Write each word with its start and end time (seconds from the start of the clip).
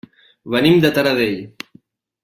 Venim 0.55 0.79
de 0.87 0.91
Taradell. 0.97 1.39